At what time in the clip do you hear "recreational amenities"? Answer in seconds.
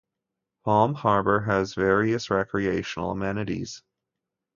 2.31-3.83